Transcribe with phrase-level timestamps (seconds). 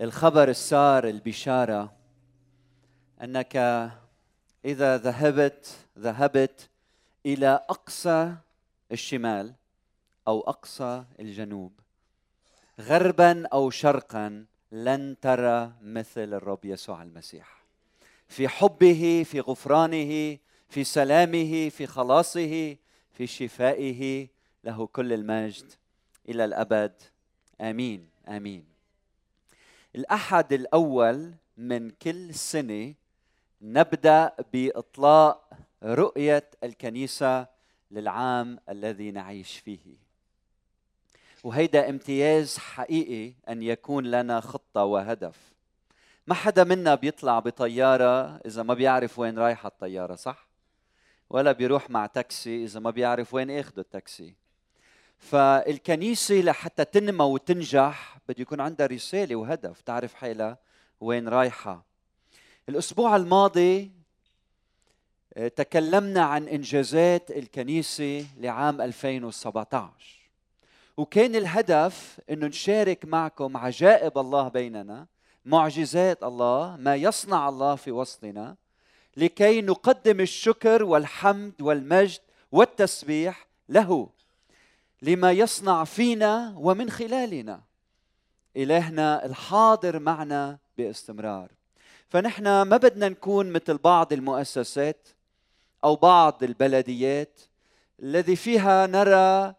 [0.00, 1.92] الخبر السار البشارة
[3.22, 3.56] أنك
[4.64, 6.68] إذا ذهبت ذهبت
[7.26, 8.34] إلى أقصى
[8.92, 9.54] الشمال
[10.28, 11.72] أو أقصى الجنوب
[12.80, 17.64] غربا أو شرقا لن ترى مثل الرب يسوع المسيح.
[18.28, 20.38] في حبه في غفرانه
[20.68, 22.76] في سلامه في خلاصه
[23.12, 24.28] في شفائه
[24.64, 25.72] له كل المجد
[26.28, 26.92] إلى الأبد.
[27.60, 28.73] آمين آمين.
[29.94, 32.94] الأحد الأول من كل سنة
[33.62, 35.50] نبدأ بإطلاق
[35.82, 37.46] رؤية الكنيسة
[37.90, 40.04] للعام الذي نعيش فيه.
[41.44, 45.54] وهيدا امتياز حقيقي أن يكون لنا خطة وهدف.
[46.26, 50.48] ما حدا منا بيطلع بطيارة إذا ما بيعرف وين رايحه الطيارة صح؟
[51.30, 54.34] ولا بيروح مع تاكسي إذا ما بيعرف وين اخذ التاكسي.
[55.18, 59.80] فالكنيسة لحتى تنمى وتنجح بده يكون عندها رسالة وهدف.
[59.80, 60.58] تعرف حالها
[61.00, 61.84] وين رايحة.
[62.68, 63.90] الأسبوع الماضي
[65.36, 69.90] آه، تكلمنا عن إنجازات الكنيسة لعام 2017
[70.96, 75.06] وكان الهدف إنه نشارك معكم عجائب الله بيننا
[75.44, 78.56] معجزات الله ما يصنع الله في وسطنا
[79.16, 82.20] لكي نقدم الشكر والحمد والمجد
[82.52, 84.08] والتسبيح له.
[85.04, 87.60] لما يصنع فينا ومن خلالنا.
[88.56, 91.50] إلهنا الحاضر معنا باستمرار.
[92.08, 95.08] فنحن ما بدنا نكون مثل بعض المؤسسات
[95.84, 97.40] أو بعض البلديات
[98.02, 99.54] الذي فيها نرى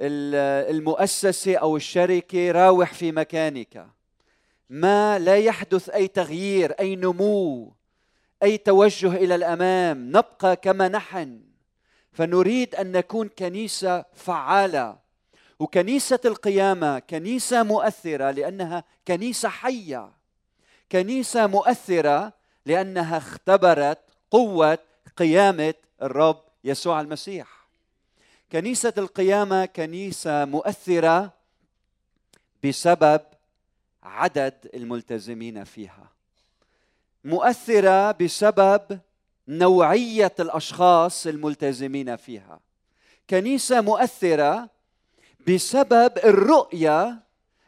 [0.00, 3.86] المؤسسة أو الشركة راوح في مكانك.
[4.70, 7.72] ما لا يحدث أي تغيير أي نمو
[8.42, 10.08] أي توجه إلى الأمام.
[10.08, 11.45] نبقى كما نحن.
[12.16, 14.98] فنريد أن نكون كنيسة فعالة.
[15.58, 20.10] وكنيسة القيامة كنيسة مؤثرة لأنها كنيسة حية.
[20.92, 22.32] كنيسة مؤثرة
[22.66, 23.98] لأنها اختبرت
[24.30, 24.78] قوة
[25.16, 27.66] قيامة الرب يسوع المسيح.
[28.52, 31.32] كنيسة القيامة كنيسة مؤثرة
[32.64, 33.20] بسبب
[34.02, 36.08] عدد الملتزمين فيها.
[37.24, 39.00] مؤثرة بسبب
[39.48, 42.60] نوعية الأشخاص الملتزمين فيها.
[43.30, 44.70] كنيسة مؤثرة
[45.48, 47.22] بسبب الرؤية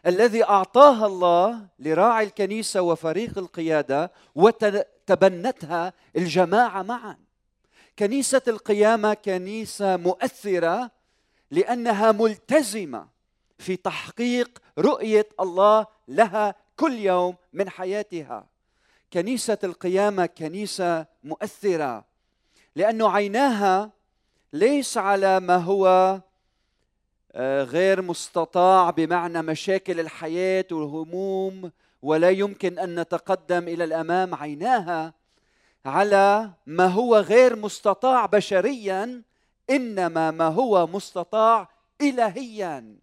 [0.06, 7.17] الذي أعطاها الله لراعي الكنيسة وفريق القيادة وتبنتها الجماعة معا.
[7.99, 10.91] كنيسة القيامة كنيسة مؤثرة
[11.50, 13.09] لأنها ملتزمة
[13.59, 18.47] في تحقيق رؤية الله لها كل يوم من حياتها.
[19.12, 22.05] كنيسة القيامة كنيسة مؤثرة
[22.77, 23.91] لأنه عيناها
[24.53, 26.19] ليس على ما هو
[27.33, 31.71] آه، غير مستطاع بمعنى مشاكل الحياة والهموم
[32.03, 34.34] ولا يمكن أن نتقدم إلى الأمام.
[34.34, 35.15] عيناها
[35.87, 39.22] على ما هو غير مستطاع بشريا
[39.71, 41.69] إنما ما هو مستطاع
[42.00, 42.97] الهيا.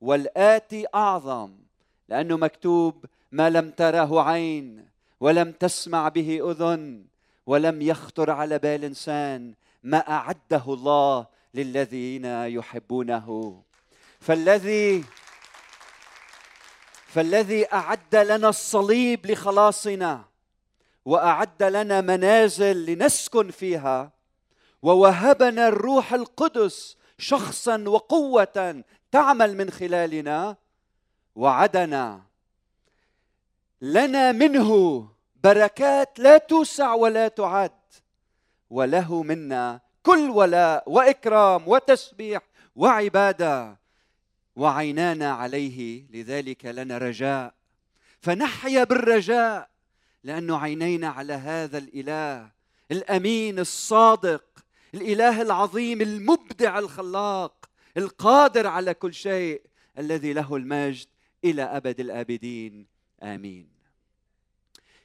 [0.00, 1.52] والآتي أعظم
[2.08, 4.88] لأنه مكتوب ما لم تره عين
[5.20, 7.04] ولم تسمع به أذن
[7.48, 13.62] ولم يخطر على بال إنسان ما أعده الله للذين يحبونه.
[14.20, 15.04] فالذي
[17.06, 20.24] فالذي أعد لنا الصليب لخلاصنا
[21.04, 24.12] وأعد لنا منازل لنسكن فيها
[24.82, 30.56] ووهبنا الروح القدس شخصا وقوة تعمل من خلالنا
[31.36, 32.22] وعدنا
[33.80, 35.08] لنا منه
[35.44, 37.70] بركات لا توسع ولا تعد
[38.70, 42.42] وله منا كل ولاء وإكرام وتسبيح
[42.76, 43.78] وعبادة
[44.56, 47.54] وعينانا عليه لذلك لنا رجاء.
[48.20, 49.68] فنحيا بالرجاء
[50.24, 52.50] لأنه عينينا على هذا الإله
[52.90, 54.44] الأمين الصادق
[54.94, 59.62] الإله العظيم المبدع الخلاق القادر على كل شيء
[59.98, 61.06] الذي له المجد
[61.44, 62.86] إلى أبد الآبدين.
[63.22, 63.77] آمين.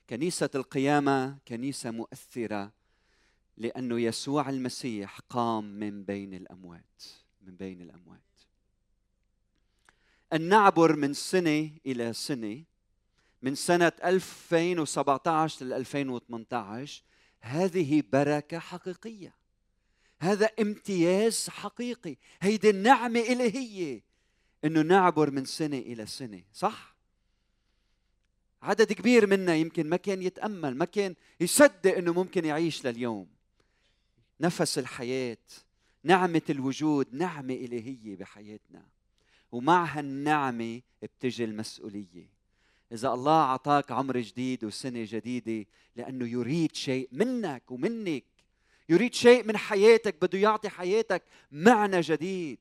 [0.09, 2.71] كنيسة القيامة كنيسة مؤثرة
[3.57, 7.03] لأنه يسوع المسيح قام من بين الأموات
[7.41, 8.21] من بين الأموات.
[10.33, 12.63] أن نعبر من سنة إلى سنة
[13.41, 17.03] من سنة 2017 ل 2018
[17.41, 19.35] هذه بركة حقيقية.
[20.19, 24.03] هذا امتياز حقيقي هيدي النعمة إلهية.
[24.65, 26.92] إنه نعبر من سنة إلى سنة صح؟
[28.63, 33.27] عدد كبير منا يمكن ما كان يتأمل ما كان يصدق إنه ممكن يعيش لليوم.
[34.41, 35.37] نفس الحياة
[36.03, 38.85] نعمة الوجود نعمة إلهية بحياتنا.
[39.51, 42.29] ومع هالنعمة بتجي المسؤولية.
[42.91, 48.23] إذا الله أعطاك عمر جديد وسنة جديدة لأنه يريد شيء منك ومنك.
[48.89, 52.59] يريد شيء من حياتك بده يعطي حياتك معنى جديد.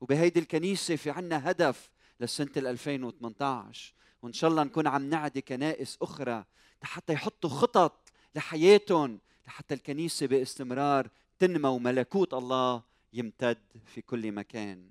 [0.00, 1.90] وبهيدي الكنيسة في عنا هدف
[2.20, 6.44] لسنة 2018 وإن شاء الله نكون عم نعدي كنائس أخرى
[6.82, 12.82] لحتى يحطوا خطط لحياتهم لحتى الكنيسة باستمرار تنمى وملكوت الله
[13.12, 14.86] يمتد في كل مكان.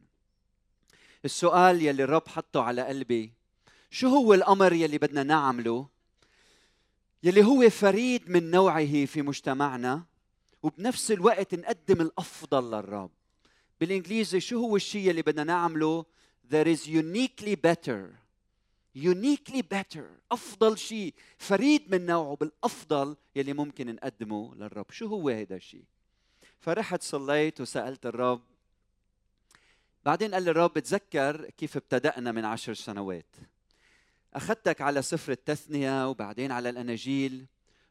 [1.25, 3.33] السؤال يلي الرب حطه على قلبي
[3.89, 5.87] شو هو الأمر يلي بدنا نعمله؟
[7.23, 10.03] يلي هو فريد من نوعه في مجتمعنا
[10.63, 13.11] وبنفس الوقت نقدم الأفضل للرب.
[13.79, 16.05] بالإنجليزي شو هو الشيء اللي بدنا نعمله؟
[16.51, 18.22] There is uniquely better.
[18.95, 21.13] Uniquely better أفضل شيء.
[21.37, 24.91] فريد من نوعه بالأفضل يلي ممكن نقدمه للرب.
[24.91, 25.83] شو هو هذا الشيء؟
[26.59, 28.41] فرحت صليت وسألت الرب.
[30.05, 33.35] بعدين قال لي الرب بتذكر كيف ابتدأنا من عشر سنوات.
[34.33, 37.45] أخذتك على سفر التثنية وبعدين على الأناجيل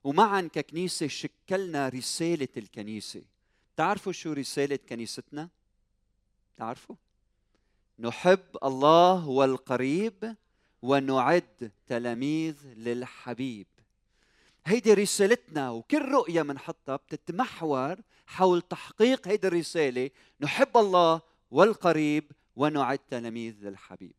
[0.05, 3.23] ومعا ككنيسة شكلنا رسالة الكنيسة.
[3.77, 5.49] تعرفوا شو رسالة كنيستنا؟
[6.57, 6.97] تعرفوا؟
[7.99, 10.37] نحب الله والقريب
[10.83, 13.67] ونعد تلاميذ للحبيب.
[14.67, 17.97] هيدي رسالتنا وكل رؤية منحطها بتتمحور
[18.27, 20.11] حول تحقيق هيدي الرسالة.
[20.41, 21.21] نحب الله
[21.51, 24.15] والقريب ونعد تلاميذ للحبيب.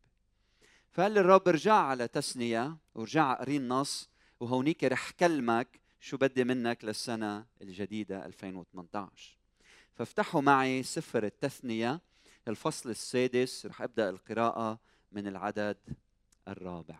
[0.92, 4.08] فقال الرب ارجع على تسنية ورجع قري النص
[4.40, 9.38] وهونيك رح كلمك شو بدي منك للسنة الجديدة 2018
[9.94, 12.00] فافتحوا معي سفر التثنية
[12.48, 13.66] الفصل السادس.
[13.66, 14.78] رح أبدأ القراءة
[15.12, 15.76] من العدد
[16.48, 16.98] الرابع.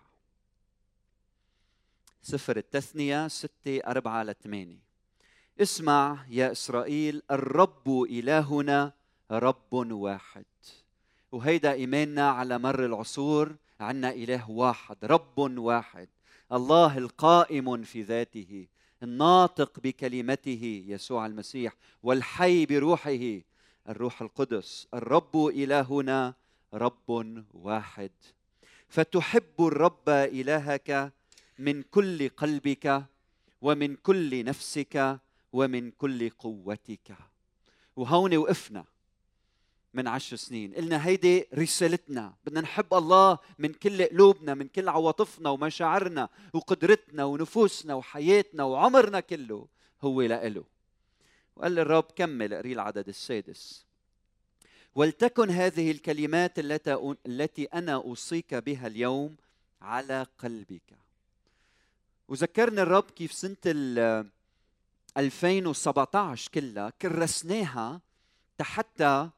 [2.22, 4.84] سفر التثنية ستة أربعة لثمانية
[5.60, 8.92] اسمع يا إسرائيل الرب إلهنا
[9.30, 10.44] رب واحد.
[11.32, 16.08] وهيدا إيماننا على مر العصور عنا إله واحد رب واحد.
[16.52, 18.66] الله القائم في ذاته
[19.02, 23.40] الناطق بكلمته يسوع المسيح والحي بروحه
[23.88, 24.88] الروح القدس.
[24.94, 26.34] الرب إلهنا
[26.74, 28.12] رب واحد.
[28.88, 31.12] فتحب الرب إلهك
[31.58, 33.04] من كل قلبك
[33.62, 35.20] ومن كل نفسك
[35.52, 37.16] ومن كل قوتك.
[37.96, 38.84] وهون وقفنا
[39.94, 40.74] من عشر سنين.
[40.74, 42.34] قلنا هيدي رسالتنا.
[42.44, 49.66] بدنا نحب الله من كل قلوبنا من كل عواطفنا ومشاعرنا وقدرتنا ونفوسنا وحياتنا وعمرنا كله
[50.02, 50.64] هو لإله.
[51.56, 53.86] وقال الرب كمل قري العدد السادس.
[54.94, 56.58] ولتكن هذه الكلمات
[57.26, 59.36] التي أنا أوصيك بها اليوم
[59.82, 60.82] على قلبك.
[62.28, 64.26] وذكرني الرب كيف سنة ال
[65.16, 68.00] 2017 كلها كرسناها
[68.60, 69.30] حتى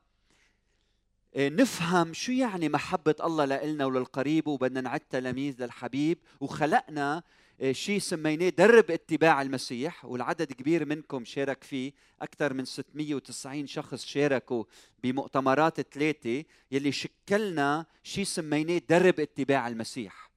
[1.36, 6.18] إيه، نفهم شو يعني محبة الله لإلنا وللقريب وبدنا نعد تلاميذ للحبيب.
[6.40, 7.22] وخلقنا
[7.70, 11.92] شيء سميناه درب اتباع المسيح والعدد كبير منكم شارك فيه.
[12.22, 14.64] أكثر من 690 شخص شاركوا
[15.02, 20.30] بمؤتمرات ثلاثة يلي شكلنا شيء سميناه درب اتباع المسيح.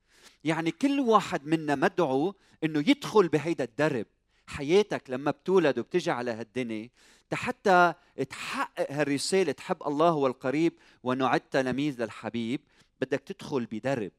[0.44, 4.06] يعني كل واحد منا مدعو إنه يدخل بهيدا الدرب.
[4.48, 6.89] حياتك لما بتولد وبتجي على هالدنيا
[7.33, 7.94] حتى
[8.30, 10.74] تحقق هالرسالة تحب الله والقريب
[11.04, 12.62] ونعد تلاميذ للحبيب
[13.01, 14.11] بدك تدخل بدرب.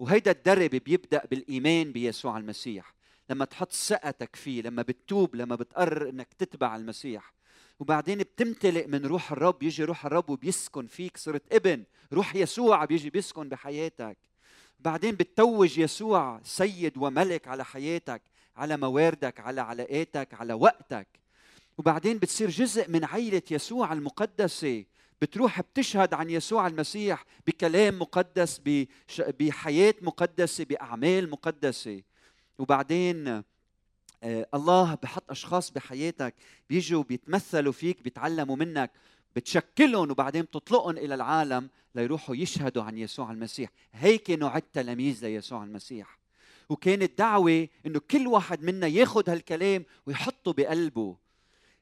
[0.00, 2.94] وهيدا الدرب بيبدأ بالإيمان بيسوع المسيح.
[3.30, 7.32] لما تحط ثقتك فيه لما بتتوب لما بتقرر إنك تتبع المسيح.
[7.80, 11.16] وبعدين بتمتلئ من روح الرب يجي روح الرب وبيسكن فيك.
[11.16, 14.16] صرت ابن روح يسوع بيجي بيسكن بحياتك.
[14.80, 18.22] بعدين بتتوج يسوع سيد وملك على حياتك
[18.56, 21.06] على مواردك على علاقاتك على وقتك.
[21.78, 24.84] وبعدين بتصير جزء من عيلة يسوع المقدسة.
[25.22, 28.60] بتروح بتشهد عن يسوع المسيح بكلام مقدس
[29.18, 32.02] بحياة مقدسة بأعمال مقدسة.
[32.58, 33.42] وبعدين
[34.22, 36.34] آه، الله بحط أشخاص بحياتك
[36.68, 38.90] بيجوا بيتمثلوا فيك بيتعلموا منك
[39.36, 43.70] بتشكلهم وبعدين بتطلقهم إلى العالم ليروحوا يشهدوا عن يسوع المسيح.
[43.92, 46.18] هيك نوع تلاميذ ليسوع المسيح.
[46.68, 51.16] وكانت دعوة إنه كل واحد منا ياخذ هالكلام ويحطه بقلبه.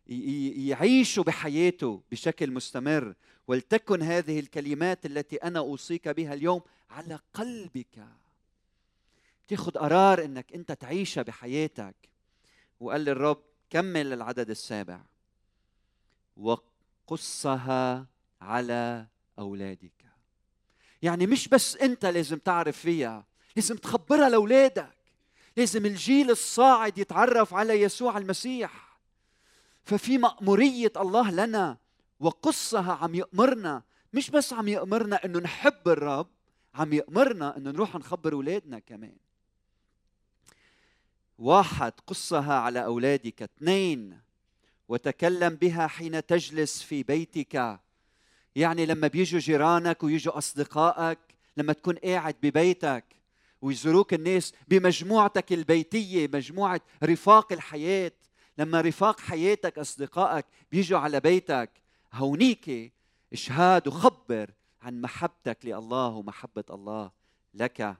[0.08, 3.14] يعيشوا بحياته بشكل مستمر
[3.48, 6.60] ولتكن هذه الكلمات التي أنا أوصيك بها اليوم
[6.90, 8.06] على قلبك.
[9.48, 11.94] تاخذ قرار إنك أنت تعيشها بحياتك.
[12.80, 15.00] وقال الرب كمل العدد السابع.
[16.36, 18.06] وقصها
[18.40, 19.06] على
[19.38, 20.04] أولادك.
[21.02, 24.98] يعني مش بس أنت لازم تعرف فيها لازم تخبرها لأولادك.
[25.56, 28.87] لازم الجيل الصاعد يتعرف على يسوع المسيح.
[29.88, 31.76] ففي مأمورية الله لنا
[32.20, 36.28] وقصها عم يأمرنا مش بس عم يأمرنا إنه نحب الرب
[36.74, 39.16] عم يأمرنا أن نروح نخبر أولادنا كمان.
[41.38, 43.42] واحد قصها على أولادك.
[43.42, 44.20] اثنين
[44.88, 47.80] وتكلم بها حين تجلس في بيتك.
[48.56, 51.18] يعني لما بيجوا جيرانك ويجوا أصدقائك
[51.56, 53.04] لما تكون قاعد ببيتك
[53.62, 58.12] ويزوروك الناس بمجموعتك البيتية مجموعة رفاق الحياة.
[58.58, 61.70] لما رفاق حياتك أصدقائك بيجوا على بيتك
[62.14, 62.92] هونيك
[63.32, 64.50] إشهاد وخبر
[64.82, 67.10] عن محبتك لله ومحبة الله
[67.54, 67.96] لك.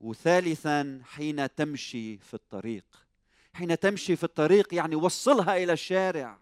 [0.00, 2.84] وثالثا حين تمشي في الطريق.
[3.52, 6.38] حين تمشي في الطريق يعني وصلها إلى الشارع.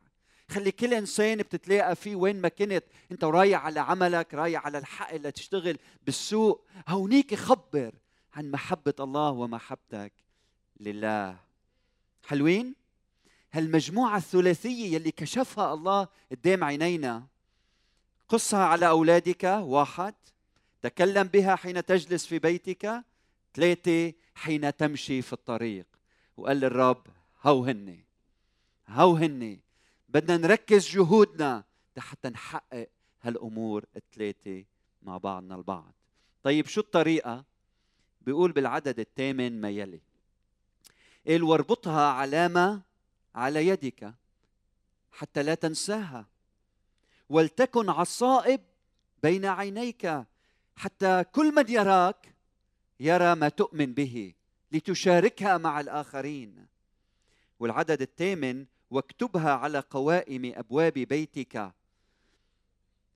[0.48, 2.84] خلي كل إنسان بتتلاقى فيه وين ما كنت.
[3.12, 6.66] أنت رايح على عملك رايح على الحق اللي تشتغل بالسوق.
[6.88, 7.94] هونيك خبر
[8.34, 10.12] عن محبة الله ومحبتك
[10.80, 11.51] لله.
[12.24, 12.74] حلوين؟
[13.52, 17.26] هالمجموعة الثلاثية يلي كشفها الله قدام عينينا.
[18.28, 20.14] قصها على أولادك واحد.
[20.82, 23.04] تكلم بها حين تجلس في بيتك.
[23.54, 25.86] ثلاثة حين تمشي في الطريق.
[26.36, 27.06] وقال للرب
[27.42, 28.04] هو هني.
[28.88, 29.60] هو هني.
[30.08, 31.64] بدنا نركز جهودنا
[31.98, 32.88] حتى نحقق
[33.22, 34.64] هالأمور الثلاثة
[35.02, 35.94] مع بعضنا البعض.
[36.42, 37.44] طيب شو الطريقة؟
[38.20, 40.00] بيقول بالعدد الثامن ما يلي.
[41.26, 42.82] قال واربطها علامة
[43.34, 44.14] على يدك
[45.12, 46.26] حتى لا تنساها.
[47.28, 48.60] ولتكن عصائب
[49.22, 50.24] بين عينيك
[50.76, 52.34] حتى كل من يراك
[53.00, 54.34] يرى ما تؤمن به
[54.72, 56.66] لتشاركها مع الآخرين.
[57.60, 61.72] والعدد الثامن واكتبها على قوائم أبواب بيتك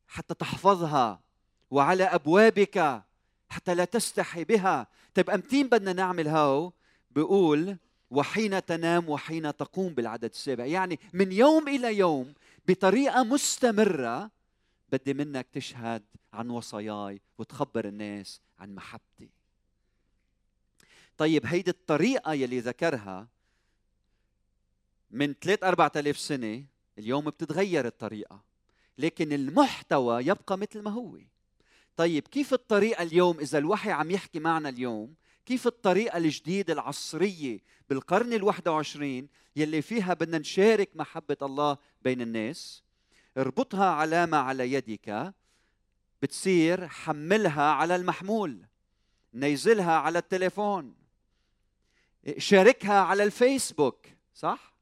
[0.09, 1.21] حتى تحفظها
[1.71, 3.03] وعلى أبوابك
[3.49, 4.87] حتى لا تستحي بها.
[5.15, 6.73] طيب امتين بدنا نعمل هاو؟
[7.11, 7.77] بيقول
[8.11, 10.67] وحين تنام وحين تقوم بالعدد السابع.
[10.67, 12.35] يعني من يوم إلى يوم
[12.69, 14.31] بطريقة مستمرة
[14.93, 19.31] بدي منك تشهد عن وصاياي وتخبر الناس عن محبتي.
[21.19, 23.29] طيب هيدي الطريقة يلي ذكرها
[25.11, 26.65] من 3 4000 سنة
[26.99, 28.41] اليوم بتتغير الطريقة
[28.99, 31.19] لكن المحتوى يبقى مثل ما هو.
[31.97, 35.15] طيب كيف الطريقة اليوم إذا الوحي عم يحكي معنا اليوم
[35.47, 39.27] كيف الطريقة الجديدة العصرية بالقرن ال21
[39.57, 42.83] يلي فيها بدنا نشارك محبة الله بين الناس؟
[43.39, 45.35] اربطها علامة على يدك.
[46.23, 48.67] بتصير حملها على المحمول.
[49.35, 50.95] نزلها على التليفون.
[52.39, 54.77] شاركها على الفيسبوك صح؟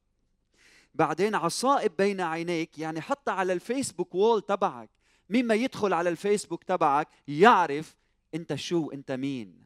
[0.94, 4.90] بعدين عصائب بين عينيك يعني حطها على الفيسبوك wall تبعك.
[5.30, 7.96] مين ما يدخل على الفيسبوك تبعك يعرف
[8.34, 9.63] انت شو انت مين.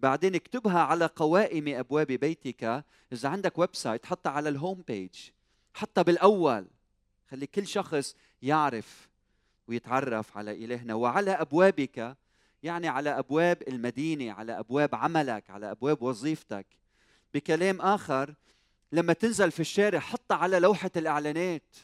[0.00, 2.84] بعدين اكتبها على قوائم أبواب بيتك.
[3.12, 5.14] إذا عندك website حطها على ال home page
[5.74, 6.66] حطها بالأول.
[7.30, 9.08] خلي كل شخص يعرف
[9.68, 10.94] ويتعرف على إلهنا.
[10.94, 12.16] وعلى أبوابك
[12.62, 16.66] يعني على أبواب المدينة على أبواب عملك على أبواب وظيفتك.
[17.34, 18.34] بكلام آخر
[18.92, 21.76] لما تنزل في الشارع حطها على لوحة الإعلانات.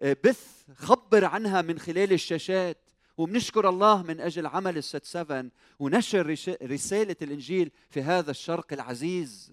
[0.00, 2.85] آه، بث خبر عنها من خلال الشاشات.
[3.18, 6.26] وبنشكر الله من أجل عمل الست سفن ونشر
[6.62, 9.52] رسالة الإنجيل في هذا الشرق العزيز.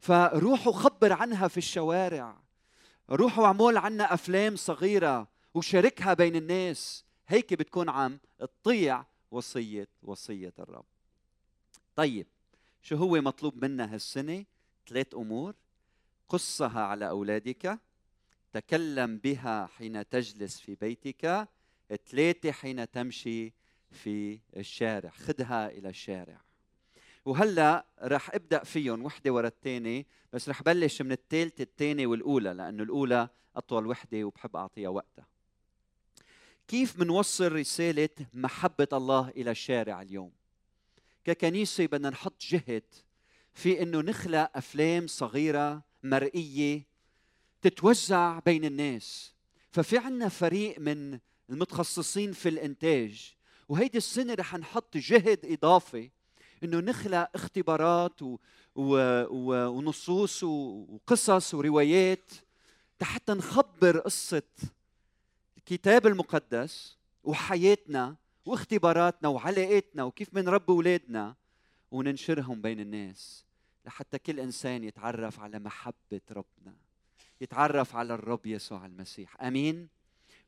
[0.00, 2.36] فروحوا خبر عنها في الشوارع.
[3.10, 7.04] روحوا اعمل عنا أفلام صغيرة وشاركها بين الناس.
[7.28, 10.84] هيك بتكون عم تطيع وصية وصية الرب.
[11.96, 12.26] طيب
[12.82, 14.44] شو هو مطلوب منا هالسنة؟
[14.88, 15.54] ثلاث أمور.
[16.28, 17.78] قصها على أولادك.
[18.52, 21.48] تكلم بها حين تجلس في بيتك.
[21.96, 23.52] ثلاثة حين تمشي
[23.90, 25.10] في الشارع.
[25.10, 26.40] خذها إلى الشارع.
[27.24, 32.82] وهلأ رح أبدأ فيهم وحدة ورا الثانية بس رح بلش من الثالثه الثانية والأولى لأنه
[32.82, 35.26] الأولى أطول وحدة وبحب أعطيها وقتها.
[36.68, 40.32] كيف منوصل رسالة محبة الله إلى الشارع اليوم؟
[41.24, 42.84] ككنيسة بدنا نحط جهد
[43.54, 46.86] في إنه نخلق أفلام صغيرة مرئية
[47.62, 49.34] تتوزع بين الناس.
[49.70, 51.18] ففي عنا فريق من
[51.50, 53.34] المتخصصين في الإنتاج.
[53.68, 56.10] وهيدي السنة رح نحط جهد إضافي
[56.64, 58.36] إنه نخلق اختبارات و...
[58.74, 58.96] و...
[59.24, 59.68] و...
[59.68, 62.32] ونصوص وقصص وروايات
[63.02, 64.42] حتى نخبر قصة
[65.56, 71.36] الكتاب المقدس وحياتنا واختباراتنا وعلاقاتنا وكيف بنربي أولادنا
[71.90, 73.44] وننشرهم بين الناس
[73.86, 76.76] لحتى كل إنسان يتعرف على محبة ربنا
[77.40, 79.42] يتعرف على الرب يسوع المسيح.
[79.42, 79.88] آمين؟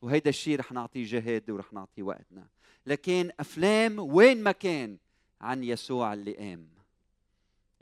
[0.01, 2.47] وهيدا الشيء رح نعطيه جهد ورح نعطيه وقتنا.
[2.85, 4.97] لكن أفلام وين ما كان
[5.41, 6.69] عن يسوع اللي قام.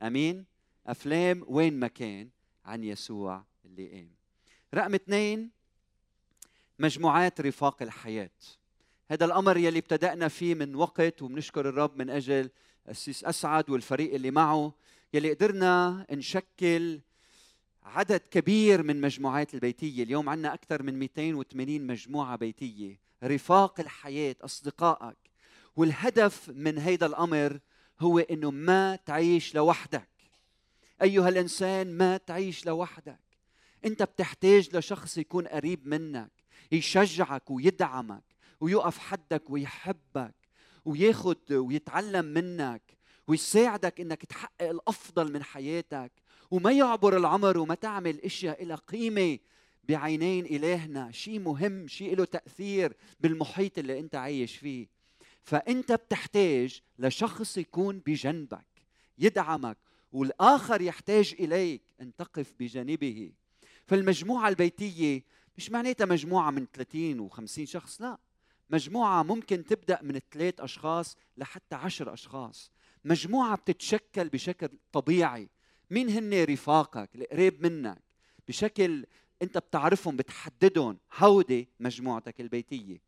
[0.04, 0.46] أمين؟
[0.88, 2.30] أفلام وين ما كان
[2.66, 4.10] عن يسوع اللي قام.
[4.74, 5.50] رقم اثنين
[6.80, 8.30] مجموعات رفاق الحياة.
[9.12, 12.50] هذا الأمر يلي ابتدأنا فيه من وقت وبنشكر الرب من أجل
[12.90, 14.74] السيس أسعد والفريق اللي معه
[15.14, 17.00] يلي قدرنا نشكل
[17.90, 20.04] عدد كبير من مجموعات البيتية.
[20.04, 23.00] اليوم عندنا أكثر من 280 مجموعة بيتية.
[23.24, 25.18] رفاق الحياة أصدقائك.
[25.76, 27.60] والهدف من هذا الأمر
[28.00, 30.10] هو أنه ما تعيش لوحدك.
[31.02, 33.20] أيها الإنسان ما تعيش لوحدك.
[33.86, 36.32] أنت بتحتاج لشخص يكون قريب منك
[36.72, 38.24] يشجعك ويدعمك
[38.60, 40.36] ويقف حدك ويحبك
[40.86, 46.12] وياخد ويتعلم منك ويساعدك إنك تحقق الأفضل من حياتك.
[46.52, 49.40] وما يعبر العمر وما تعمل إشياء لها قيمة
[49.84, 51.12] بعينين إلهنا.
[51.12, 54.88] شيء مهم شيء له تأثير بالمحيط اللي أنت عايش فيه.
[55.44, 58.66] فأنت بتحتاج لشخص يكون بجنبك
[59.18, 59.78] يدعمك
[60.12, 63.32] والآخر يحتاج إليك أن تقف بجانبه.
[63.86, 65.24] فالمجموعة البيتية
[65.58, 68.18] مش معناتها مجموعة من 30 و50 شخص لا.
[68.70, 72.72] مجموعة ممكن تبدأ من ثلاث أشخاص لحتى عشر أشخاص.
[73.06, 75.50] مجموعة بتتشكل بشكل طبيعي.
[75.90, 78.02] مين هن رفاقك القريب منك؟
[78.48, 79.06] بشكل
[79.42, 80.98] انت بتعرفهم بتحددهم.
[81.18, 83.02] هودي مجموعتك البيتية.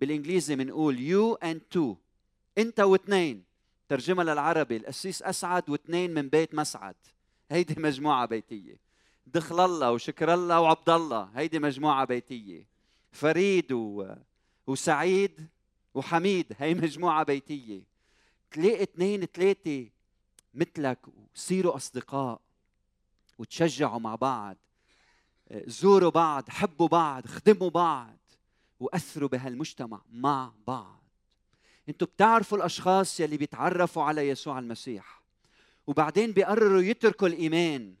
[0.00, 1.96] بالإنجليزي بنقول you and two
[2.58, 3.44] انت واثنين.
[3.88, 6.94] ترجمها للعربي القسيس أسعد واثنين من بيت مسعد.
[7.50, 8.76] هيدي مجموعة بيتية.
[9.26, 11.30] دخل الله وشكر الله وعبد الله.
[11.34, 12.66] هيدي مجموعة بيتية.
[13.12, 14.14] فريد و...
[14.66, 15.48] وسعيد
[15.94, 16.46] وحميد.
[16.58, 17.82] هي مجموعة بيتية.
[18.50, 19.88] تلاقي اثنين ثلاثة
[20.56, 22.40] مثلك وصيروا أصدقاء
[23.38, 24.56] وتشجعوا مع بعض
[25.52, 28.18] زوروا بعض حبوا بعض خدموا بعض
[28.80, 31.02] وأثروا بهالمجتمع مع بعض.
[31.88, 35.22] أنتوا بتعرفوا الأشخاص يلي بيتعرفوا على يسوع المسيح
[35.86, 37.94] وبعدين بيقرروا يتركوا الإيمان.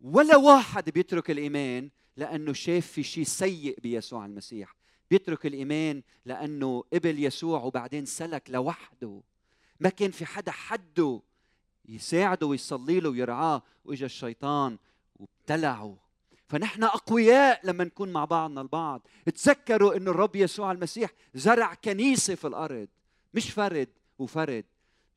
[0.00, 4.76] ولا واحد بيترك الإيمان لأنه شاف في شيء سيء بيسوع المسيح.
[5.10, 9.22] بيترك الإيمان لأنه قبل يسوع وبعدين سلك لوحده.
[9.80, 11.22] ما كان في حدا حده
[11.88, 14.78] يساعده ويصلي له ويرعاه وإجا الشيطان
[15.16, 15.96] وابتلعه.
[16.48, 19.06] فنحن أقوياء لما نكون مع بعضنا البعض.
[19.34, 22.88] تذكروا إنه الرب يسوع المسيح زرع كنيسة في الأرض.
[23.34, 24.64] مش فرد وفرد.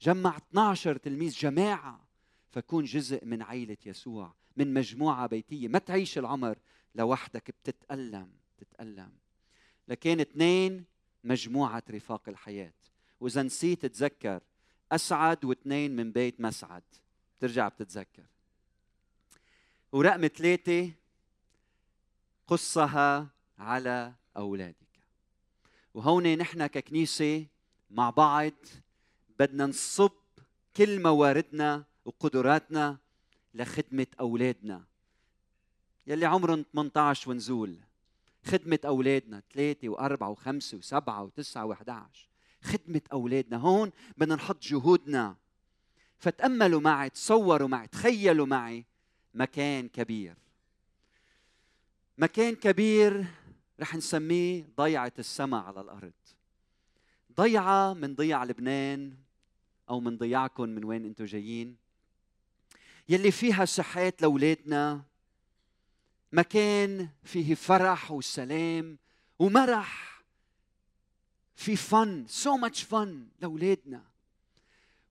[0.01, 2.07] جمع 12 تلميذ جماعة.
[2.51, 5.67] فكون جزء من عيلة يسوع من مجموعة بيتية.
[5.67, 6.57] ما تعيش العمر
[6.95, 9.11] لوحدك بتتألم بتتألم.
[9.87, 10.85] لكن اثنين
[11.23, 12.73] مجموعة رفاق الحياة.
[13.19, 14.41] وإذا نسيت تذكر
[14.91, 16.83] أسعد واثنين من بيت مسعد.
[17.37, 18.23] بترجع بتتذكر.
[19.91, 20.91] ورقم ثلاثة
[22.47, 23.27] قصها
[23.59, 24.75] على أولادك.
[25.93, 27.45] وهون نحن ككنيسة
[27.89, 28.53] مع بعض
[29.39, 30.11] بدنا نصب
[30.77, 32.97] كل مواردنا وقدراتنا
[33.53, 34.83] لخدمة أولادنا.
[36.07, 37.77] يلي عمرهم 18 ونزول.
[38.45, 41.89] خدمة أولادنا ثلاثة وأربعة وخمسة وسبعة وتسعة وأحد
[42.61, 43.57] خدمة أولادنا.
[43.57, 45.35] هون بدنا نحط جهودنا.
[46.17, 48.85] فتأملوا معي تصوروا معي تخيلوا معي
[49.33, 50.35] مكان كبير.
[52.17, 53.25] مكان كبير
[53.79, 56.11] رح نسميه ضيعة السماء على الأرض.
[57.37, 59.13] ضيعة من ضيع لبنان
[59.89, 61.77] أو من ضيعكم من وين أنتم جايين.
[63.09, 65.01] يلي فيها صحات لأولادنا.
[66.31, 68.97] مكان فيه فرح وسلام
[69.39, 70.10] ومرح.
[71.61, 74.03] في فن سو ماتش فن لأولادنا.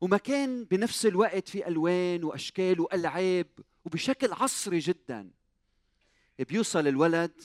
[0.01, 3.47] ومكان بنفس الوقت في ألوان وأشكال وألعاب
[3.85, 5.31] وبشكل عصري جدا.
[6.39, 7.43] بيوصل الولد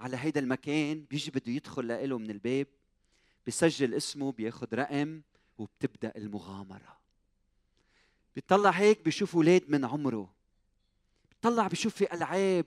[0.00, 2.66] على هيدا المكان بيجي بده يدخل لإله من الباب
[3.46, 5.20] بسجل اسمه بياخد رقم
[5.58, 6.98] وبتبدأ المغامرة.
[8.34, 10.34] بيطلع هيك بيشوف أولاد من عمره.
[11.30, 12.66] بيطلع بيشوف في ألعاب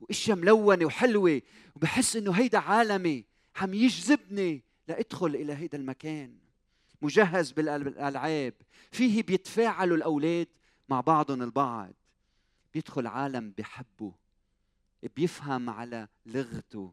[0.00, 1.42] وأشياء ملونة وحلوة
[1.76, 3.24] وبحس إنه هيدا عالمي
[3.56, 4.69] عم يجذبني.
[4.90, 6.38] لادخل إلى هيدا المكان.
[7.02, 8.54] مجهز بالألعاب.
[8.92, 10.48] فيه بيتفاعلوا الأولاد
[10.88, 11.92] مع بعضهم البعض.
[12.74, 14.14] بيدخل عالم بحبه.
[15.16, 16.92] بيفهم على لغته.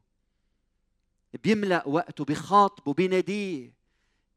[1.43, 3.73] بيملأ وقته بخاطبه بيناديه.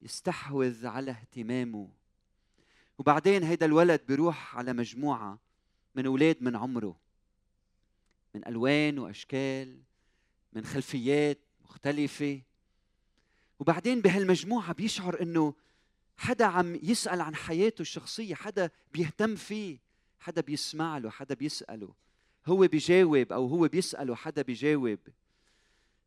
[0.03, 1.91] يستحوذ على اهتمامه.
[2.99, 5.39] وبعدين هيدا الولد بيروح على مجموعة
[5.95, 6.97] من أولاد من عمره.
[8.35, 9.81] من ألوان وأشكال
[10.53, 12.43] من خلفيات مختلفة.
[13.61, 15.55] وبعدين بهالمجموعة بيشعر إنه
[16.17, 19.79] حدا عم يسأل عن حياته الشخصية حدا بيهتم فيه
[20.21, 21.95] حدا بيسمع له حدا بيسأله.
[22.47, 24.99] هو بيجاوب أو هو بيسأله حدا بيجاوب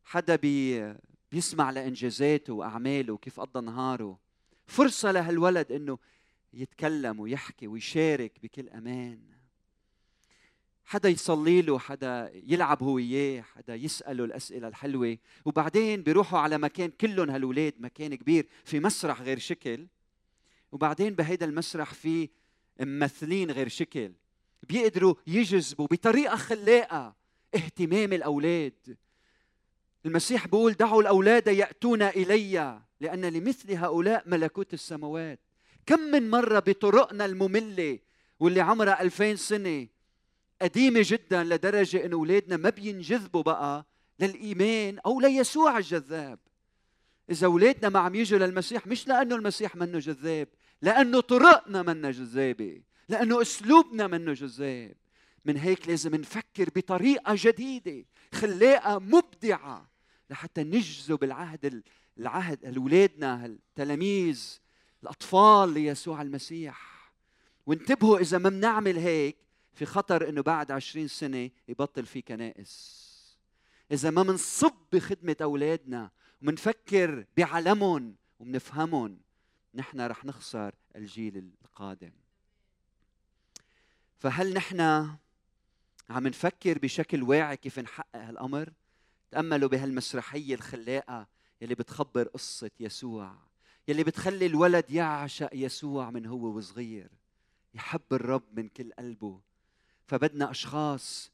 [0.04, 0.94] حدا بي
[1.32, 4.18] بيسمع لإنجازاته وأعماله وكيف قضى نهاره.
[4.66, 5.98] فرصة لهالولد إنه
[6.52, 9.33] يتكلم ويحكي ويشارك بكل أمان.
[10.84, 15.18] حدا يصلي له حدا يلعب هو وياه حدا يسأله الأسئلة الحلوة.
[15.44, 19.86] وبعدين بيروحوا على مكان كلهم هالولاد مكان كبير في مسرح غير شكل.
[20.72, 22.28] وبعدين بهيدا المسرح في
[22.80, 24.12] ممثلين غير شكل.
[24.62, 27.14] بيقدروا يجذبوا بطريقة خلاقة
[27.54, 28.96] اهتمام الأولاد.
[30.06, 35.40] المسيح بيقول دعوا الأولاد يأتون إلي لأن لمثل هؤلاء ملكوت السماوات
[35.86, 37.98] كم من مرة بطرقنا المملة
[38.40, 39.86] واللي عمرها ألفين سنة
[40.64, 43.86] قديمة جدا لدرجة انه أولادنا ما بينجذبوا بقى
[44.20, 46.38] للإيمان أو ليسوع الجذاب.
[47.30, 50.48] إذا أولادنا ما عم يجوا للمسيح مش لأنه المسيح منه جذاب
[50.82, 54.94] لأنه طرقنا منا جذابة لأنه أسلوبنا منه جذاب.
[55.44, 59.90] من هيك لازم نفكر بطريقة جديدة خلاقة مبدعة
[60.30, 61.82] لحتى نجذب العهد
[62.18, 64.58] العهد اولادنا التلاميذ
[65.02, 66.94] الأطفال ليسوع المسيح.
[67.66, 69.43] وانتبهوا إذا ما بنعمل هيك
[69.74, 73.04] في خطر إنه بعد عشرين سنة يبطل في كنائس.
[73.90, 76.10] إذا ما منصب بخدمة أولادنا
[76.42, 79.20] ومنفكر بعلمهم ومنفهمهم
[79.74, 82.12] نحن رح نخسر الجيل القادم.
[84.18, 84.80] فهل نحن
[86.10, 88.72] عم نفكر بشكل واعي كيف نحقق هالأمر؟
[89.30, 91.26] تأملوا بهالمسرحية الخلاقة
[91.60, 93.36] يلي بتخبر قصة يسوع
[93.88, 97.10] يلي بتخلي الولد يعشق يسوع من هو وصغير
[97.74, 99.40] يحب الرب من كل قلبه.
[100.06, 101.30] فبدنا أشخاص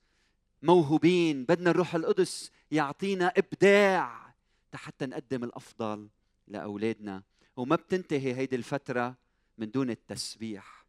[0.62, 4.34] موهوبين بدنا الروح القدس يعطينا إبداع
[4.74, 6.08] حتى نقدم الأفضل
[6.48, 7.22] لأولادنا.
[7.56, 9.14] وما بتنتهي هيدي الفترة
[9.58, 10.84] من دون التسبيح.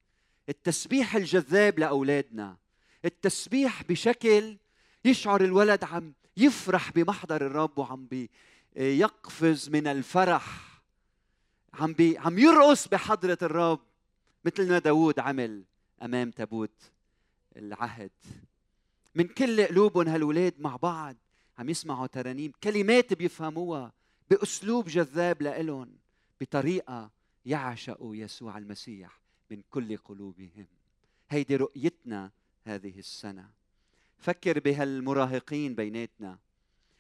[0.50, 2.58] التسبيح الجذاب لأولادنا.
[3.06, 4.58] التسبيح بشكل
[5.06, 8.30] يشعر الولد عم يفرح بمحضر الرب وعم بي
[8.76, 10.72] يقفز من الفرح.
[11.74, 13.80] عم عم يرقص بحضرة الرب.
[14.46, 15.64] مثل ما داوود عمل
[16.02, 16.92] أمام تابوت.
[17.58, 18.12] العهد.
[19.16, 21.16] من كل قلوبهم هالولاد مع بعض
[21.58, 23.94] عم يسمعوا ترانيم كلمات بيفهموها
[24.30, 25.90] بأسلوب جذاب لإلهم
[26.42, 27.12] بطريقة
[27.46, 30.68] يعشقوا يسوع المسيح من كل قلوبهم.
[31.30, 32.32] هيدي رؤيتنا
[32.64, 33.50] هذه السنة.
[34.18, 36.40] فكر بهالمراهقين بيناتنا.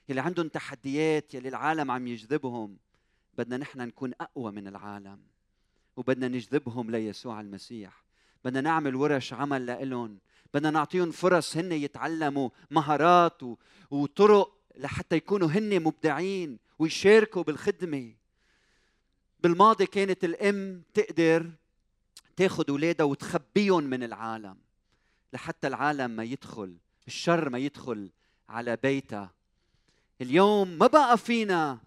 [0.09, 2.77] يلي عندهم تحديات يلي العالم عم يجذبهم.
[3.37, 5.19] بدنا نحن نكون أقوى من العالم.
[5.97, 8.03] وبدنا نجذبهم ليسوع المسيح.
[8.45, 10.19] بدنا نعمل ورش عمل لإلهم.
[10.53, 13.41] بدنا نعطيهم فرص هن يتعلموا مهارات
[13.91, 18.13] وطرق لحتى يكونوا هن مبدعين ويشاركوا بالخدمة.
[19.39, 21.51] بالماضي كانت الأم تقدر
[22.35, 24.57] تاخذ اولادها وتخبيهم من العالم
[25.33, 28.11] لحتى العالم ما يدخل الشر ما يدخل
[28.49, 29.31] على بيتها.
[30.21, 31.79] اليوم ما بقى فينا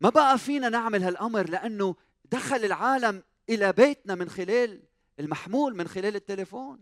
[0.00, 4.82] ما بقى فينا نعمل هالأمر لأنه دخل العالم إلى بيتنا من خلال
[5.20, 6.80] المحمول من خلال التليفون.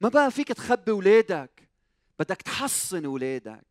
[0.00, 1.68] ما بقى فيك تخبي اولادك
[2.18, 3.64] بدك تحصن اولادك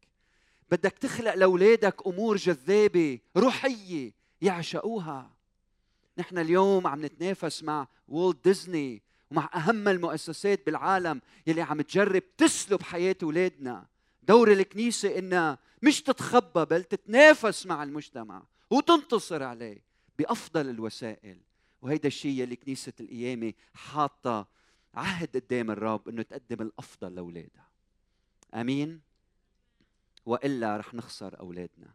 [0.71, 4.11] بدك تخلق لأولادك أمور جذابة روحية
[4.41, 5.31] يعشقوها.
[6.17, 12.81] نحن اليوم عم نتنافس مع وولد ديزني ومع أهم المؤسسات بالعالم يلي عم تجرب تسلب
[12.81, 13.85] حياة أولادنا.
[14.23, 19.83] دور الكنيسة إنها مش تتخبى بل تتنافس مع المجتمع وتنتصر عليه
[20.19, 21.37] بأفضل الوسائل.
[21.81, 24.47] وهيدا الشيء يلي كنيسة القيامة حاطة
[24.93, 27.69] عهد قدام الرب إنه تقدم الأفضل لاولادها
[28.53, 29.01] آمين؟
[30.25, 31.93] وإلا رح نخسر أولادنا.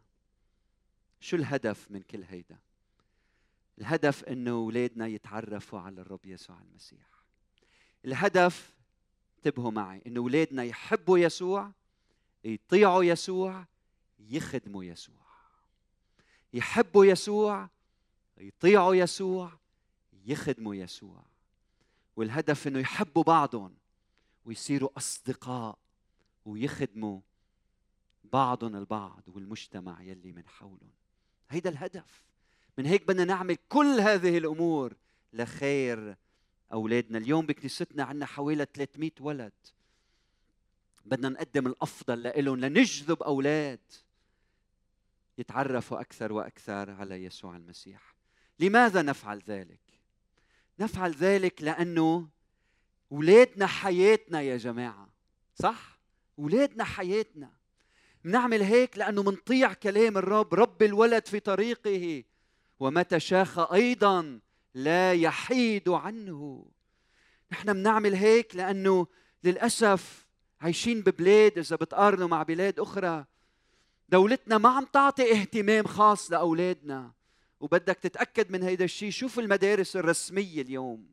[1.19, 2.57] شو الهدف من كل هيدا؟
[3.77, 7.07] الهدف إنه أولادنا يتعرفوا على الرب يسوع المسيح.
[8.05, 8.73] الهدف
[9.37, 11.71] انتبهوا معي إنه أولادنا يحبوا يسوع
[12.43, 13.65] يطيعوا يسوع
[14.19, 15.25] يخدموا يسوع.
[16.53, 17.69] يحبوا يسوع
[18.37, 19.51] يطيعوا يسوع
[20.25, 21.34] يخدموا يسوع.
[22.15, 23.75] والهدف إنه يحبوا بعضهم
[24.45, 25.77] ويصيروا أصدقاء
[26.45, 27.19] ويخدموا
[28.23, 30.91] بعضهم البعض والمجتمع يلي من حولهم.
[31.49, 32.23] هيدا الهدف.
[32.77, 34.93] من هيك بدنا نعمل كل هذه الأمور
[35.33, 36.15] لخير
[36.73, 37.17] أولادنا.
[37.17, 39.53] اليوم بكنيستنا عندنا حوالي 300 ولد.
[41.05, 43.79] بدنا نقدم الأفضل لهم لنجذب أولاد
[45.37, 48.15] يتعرفوا أكثر وأكثر على يسوع المسيح.
[48.59, 49.84] لماذا نفعل ذلك؟
[50.79, 52.27] نفعل ذلك لأنه
[53.11, 55.09] اولادنا حياتنا يا جماعة
[55.55, 55.99] صح؟
[56.39, 57.51] اولادنا حياتنا.
[58.23, 62.23] بنعمل هيك لأنه منطيع كلام الرب رب الولد في طريقه.
[62.79, 64.39] ومتى شاخ أيضا
[64.73, 66.65] لا يحيد عنه.
[67.51, 69.07] نحن بنعمل هيك لأنه
[69.43, 70.25] للأسف
[70.61, 73.25] عايشين ببلاد إذا بتقارنوا مع بلاد أخرى
[74.09, 77.11] دولتنا ما عم تعطي اهتمام خاص لأولادنا.
[77.59, 81.07] وبدك تتأكد من هيدا الشيء شوف المدارس الرسمية اليوم.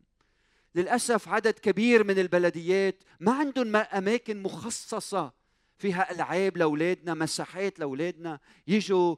[0.74, 5.33] للأسف عدد كبير من البلديات ما عندهم أماكن مخصصة
[5.78, 8.40] فيها العاب لأولادنا مساحات لأولادنا.
[8.66, 9.16] يجوا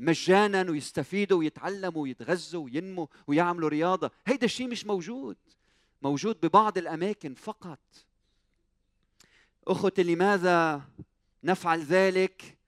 [0.00, 4.10] مجانا ويستفيدوا ويتعلموا ويتغذوا وينموا ويعملوا رياضة.
[4.26, 5.36] هيدا الشيء مش موجود.
[6.02, 7.78] موجود ببعض الأماكن فقط.
[9.68, 10.82] أخوتي لماذا
[11.44, 12.58] نفعل ذلك؟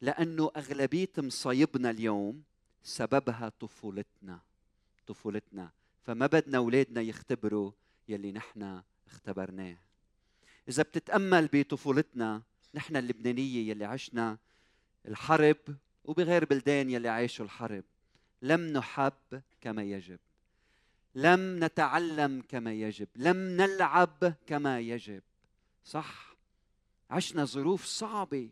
[0.00, 2.42] لأنه أغلبية مصايبنا اليوم
[2.86, 4.38] سببها طفولتنا
[5.06, 5.70] طفولتنا.
[6.02, 7.72] فما بدنا أولادنا يختبروا
[8.08, 9.76] يلي نحن اختبرناه.
[10.68, 12.42] إذا بتتأمل بطفولتنا
[12.74, 14.38] نحن اللبنانية يلي عشنا
[15.08, 15.56] الحرب
[16.04, 17.84] وبغير بلدان يلي عاشوا الحرب.
[18.42, 20.18] لم نحب كما يجب.
[21.14, 23.08] لم نتعلم كما يجب.
[23.16, 25.22] لم نلعب كما يجب.
[25.84, 26.36] صح؟
[27.10, 28.50] عشنا ظروف صعبة.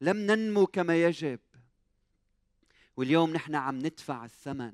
[0.00, 1.38] لم ننمو كما يجب.
[2.96, 4.72] واليوم نحن عم ندفع الثمن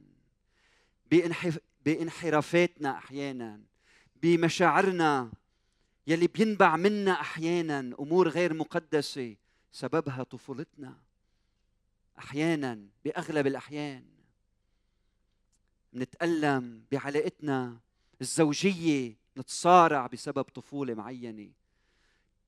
[1.84, 3.60] بإنحرافاتنا أحيانا
[4.22, 5.32] بمشاعرنا
[6.06, 9.36] يلي بينبع منا أحيانا أمور غير مقدسة
[9.72, 10.98] سببها طفولتنا.
[12.18, 14.04] أحيانا بأغلب الأحيان.
[15.94, 17.78] نتألم بعلاقتنا
[18.20, 21.50] الزوجية نتصارع بسبب طفولة معينة.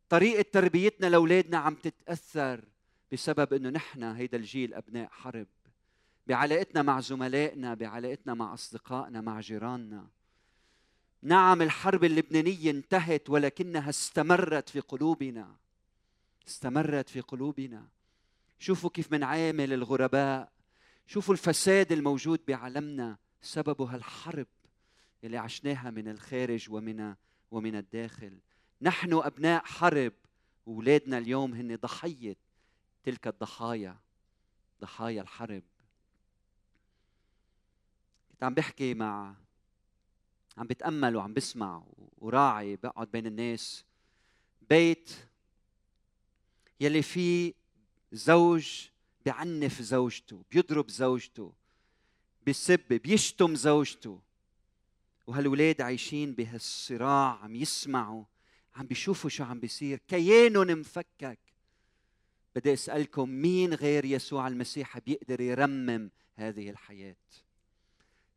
[0.09, 2.64] طريقة تربيتنا لأولادنا عم تتأثر
[3.12, 5.46] بسبب أنه نحن هيدا الجيل أبناء حرب.
[6.30, 10.08] بعلاقتنا مع زملائنا بعلاقتنا مع أصدقائنا مع جيراننا.
[11.22, 15.56] نعم الحرب اللبنانية انتهت ولكنها استمرت في قلوبنا.
[16.48, 17.88] استمرت في قلوبنا.
[18.58, 20.52] شوفوا كيف منعامل الغرباء.
[21.06, 24.46] شوفوا الفساد الموجود بعالمنا سببه الحرب
[25.24, 27.14] اللي عشناها من الخارج ومن
[27.50, 28.38] ومن الداخل.
[28.82, 30.12] نحن أبناء حرب
[30.68, 32.36] اولادنا اليوم هن ضحية
[33.02, 33.96] تلك الضحايا
[34.80, 35.62] ضحايا الحرب.
[38.40, 39.35] كنت عم بحكي مع
[40.57, 41.83] عم بتأمل وعم بسمع
[42.18, 43.85] وراعي بقعد بين الناس.
[44.70, 45.11] بيت
[46.81, 47.53] يلي فيه
[48.12, 48.88] زوج
[49.26, 51.53] بعنف زوجته بيضرب زوجته
[52.46, 54.20] بيسب بيشتم زوجته.
[55.26, 58.24] وهالولاد عايشين بهالصراع عم يسمعوا
[58.76, 60.00] عم بيشوفوا شو عم بيصير.
[60.09, 61.38] كيانهم مفكك.
[62.57, 67.16] بدي أسألكم مين غير يسوع المسيح بيقدر يرمم هذه الحياة؟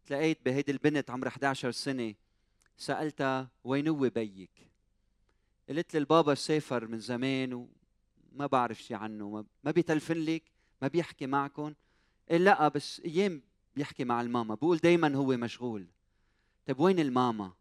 [0.06, 2.14] تلاقيت بهيدي البنت عمرها 11 سنة
[2.78, 4.70] سألتها وين هو بيك
[5.70, 10.44] قلت لي البابا سافر من زمان وما بعرف شي عنه ما بيتلفن لك
[10.82, 11.74] ما بيحكي معكم
[12.30, 13.42] قال لا بس أيام
[13.76, 15.88] بيحكي مع الماما بقول دايما هو مشغول.
[16.68, 17.52] طيب وين الماما؟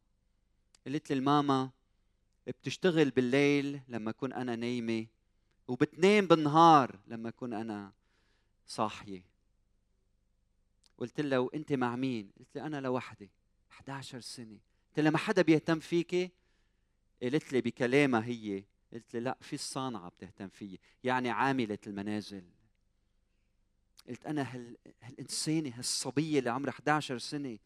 [0.87, 1.71] قلت لي الماما
[2.47, 5.07] بتشتغل بالليل لما أكون أنا نايمة
[5.69, 7.93] وبتنام بالنهار لما أكون أنا
[8.67, 9.32] صاحية.
[10.99, 13.31] قلت لها وانت مع مين؟ قلت لي أنا لوحدي.
[13.71, 14.59] 11 سنة.
[14.89, 16.31] قلت لها ما حدا بيهتم فيكي
[17.23, 18.65] قالت لي بكلامها هي.
[18.93, 22.45] قلت لي لا في الصانعة بتهتم فيي يعني عاملة المنازل.
[24.09, 24.77] قلت أنا هال...
[25.03, 27.59] هالإنسانة هالصبية اللي عمرها 11 سنة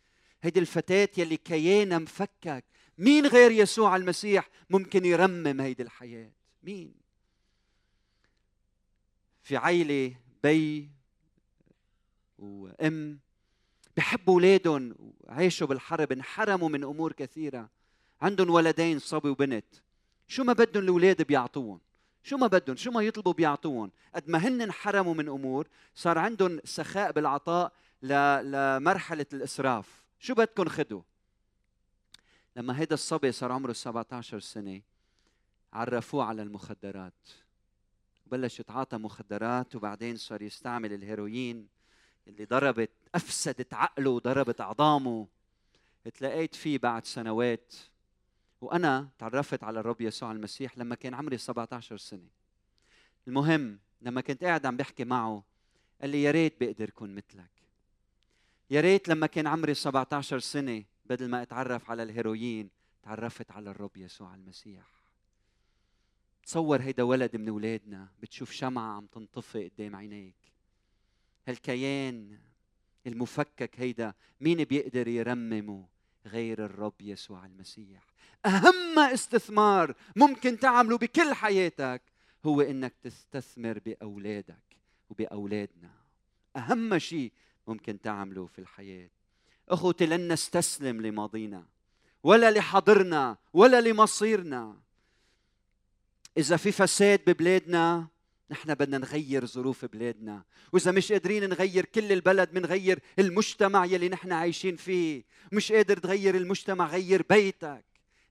[0.42, 2.64] هيدي الفتاة يلي كيانها مفكك.
[2.98, 6.94] مين غير يسوع المسيح ممكن يرمم هيدي الحياة؟ مين؟
[9.42, 10.90] في عيلة بي
[12.38, 13.18] وأم.
[13.96, 17.70] بحبوا اولادهم وعيشوا بالحرب انحرموا من أمور كثيرة.
[18.20, 19.66] عندهم ولدين صبي وبنت.
[20.28, 21.80] شو ما بدهم الأولاد بيعطوهم.
[22.22, 23.90] شو ما بدهم شو ما يطلبوا بيعطوهم.
[24.14, 27.72] قد ما هن انحرموا من أمور صار عندهم سخاء بالعطاء
[28.02, 30.06] لمرحلة الإسراف.
[30.18, 31.02] شو بدكم خدوا؟
[32.56, 34.82] لما هيدا الصبي صار عمره 17 سنة
[35.72, 37.28] عرفوه على المخدرات.
[38.26, 41.68] بلش يتعاطى مخدرات وبعدين صار يستعمل الهيروين.
[42.26, 45.26] اللي ضربت أفسدت عقله وضربت عظامه
[46.14, 47.74] تلاقيت فيه بعد سنوات.
[48.60, 52.28] وأنا تعرفت على الرب يسوع المسيح لما كان عمري 17 سنة.
[53.28, 55.42] المهم لما كنت قاعد عم بحكي معه
[56.00, 57.50] قال لي يا ريت بقدر كون مثلك.
[58.70, 62.70] يا ريت لما كان عمري 17 سنة بدل ما أتعرف على الهيروين
[63.02, 64.86] تعرفت على الرب يسوع المسيح.
[66.46, 70.55] تصور هيدا ولد من أولادنا بتشوف شمعة عم تنطفي قدام عينيك.
[71.46, 72.38] هالكيان
[73.06, 75.84] المفكك هيدا مين بيقدر يرممه
[76.26, 78.02] غير الرب يسوع المسيح؟
[78.46, 82.02] أهم استثمار ممكن تعمله بكل حياتك
[82.46, 84.76] هو إنك تستثمر بأولادك
[85.10, 85.90] وبأولادنا.
[86.56, 87.32] أهم شيء
[87.66, 89.10] ممكن تعمله في الحياة.
[89.68, 91.66] أخوتي لن نستسلم لماضينا
[92.22, 94.76] ولا لحاضرنا ولا لمصيرنا.
[96.36, 98.08] إذا في فساد ببلادنا
[98.50, 100.44] نحن بدنا نغير ظروف بلادنا.
[100.72, 105.24] وإذا مش قادرين نغير كل البلد بنغير المجتمع يلي نحن عايشين فيه.
[105.52, 107.84] مش قادر تغير المجتمع غير بيتك.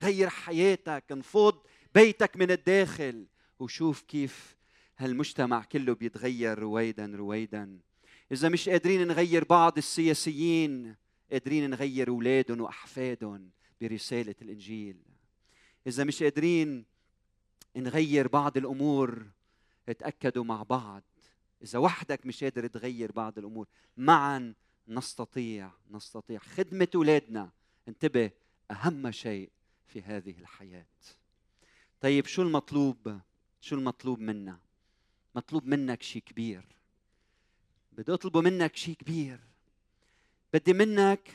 [0.03, 1.03] غير حياتك.
[1.11, 1.57] انفض
[1.95, 3.25] بيتك من الداخل.
[3.59, 4.55] وشوف كيف
[4.97, 7.79] هالمجتمع كله بيتغير رويدا رويدا.
[8.31, 10.95] إذا مش قادرين نغير بعض السياسيين
[11.31, 13.49] قادرين نغير أولادهم وأحفادهم
[13.81, 14.97] برسالة الإنجيل.
[15.87, 16.85] إذا مش قادرين
[17.75, 19.25] نغير بعض الأمور
[19.93, 21.03] تاكدوا مع بعض.
[21.61, 23.67] إذا وحدك مش قادر تغير بعض الأمور
[23.97, 24.53] معا
[24.87, 26.39] نستطيع نستطيع.
[26.39, 27.51] خدمة أولادنا.
[27.87, 28.31] انتبه
[28.71, 29.49] أهم شيء
[29.87, 30.85] في هذه الحياة.
[32.01, 33.19] طيب شو المطلوب؟
[33.61, 34.59] شو المطلوب منا؟
[35.35, 36.65] مطلوب منك شيء كبير.
[37.91, 39.39] بدي أطلبه منك شيء كبير.
[40.53, 41.31] بدي منك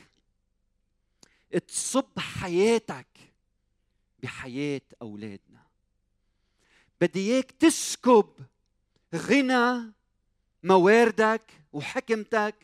[1.67, 3.07] تصب حياتك
[4.23, 5.50] بحياة أولادنا.
[7.01, 8.25] بدي إياك تسكب
[9.15, 9.93] غنى
[10.63, 12.55] مواردك وحكمتك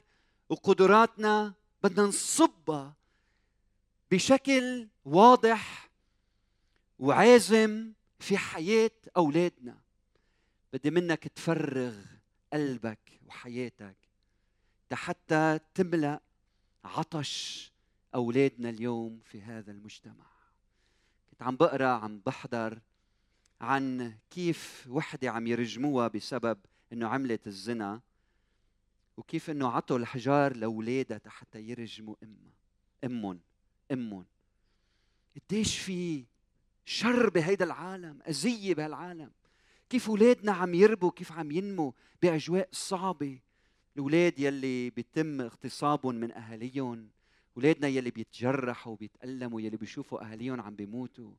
[0.49, 2.93] وقدراتنا بدنا نصبها
[4.11, 5.89] بشكل واضح
[6.99, 9.77] وعازم في حياة أولادنا.
[10.73, 11.95] بدي منك تفرغ
[12.53, 13.97] قلبك وحياتك
[14.93, 16.21] حتى تملأ
[16.83, 17.71] عطش
[18.15, 20.25] أولادنا اليوم في هذا المجتمع.
[21.29, 22.79] كنت عم بقرأ عم بحضر
[23.61, 26.57] عن كيف وحدة عم يرجموها بسبب
[26.93, 28.01] إنه عملت الزنا
[29.17, 32.53] وكيف إنه عطوا الحجار لأولادها حتى يرجموا إمها
[33.03, 33.39] إمهم
[33.91, 34.25] إمهم.
[35.35, 36.25] قديش في
[36.85, 39.31] شر بهيدا العالم أذية بهالعالم.
[39.89, 41.91] كيف أولادنا عم يربوا كيف عم ينموا
[42.21, 43.39] بأجواء صعبة.
[43.95, 47.09] الأولاد يلي بيتم اغتصابهم من أهاليهم
[47.57, 51.31] أولادنا يلي بيتجرحوا وبيتألموا يلي بيشوفوا أهاليهم عم بيموتوا.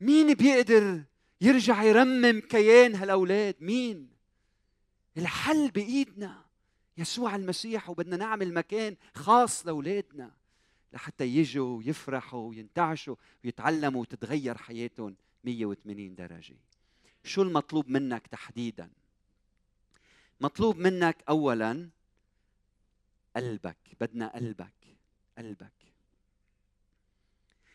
[0.00, 1.02] مين بيقدر
[1.40, 4.08] يرجع يرمم كيان هالأولاد؟ مين؟
[5.16, 6.44] الحل بإيدنا.
[6.96, 10.30] يسوع المسيح وبدنا نعمل مكان خاص لأولادنا
[10.92, 16.56] لحتى يجوا ويفرحوا وينتعشوا ويتعلموا وتتغير حياتهم 180 درجة.
[17.24, 18.90] شو المطلوب منك تحديدا؟
[20.40, 21.88] مطلوب منك اولا
[23.36, 23.76] قلبك.
[24.00, 24.96] بدنا قلبك.
[25.38, 25.83] قلبك.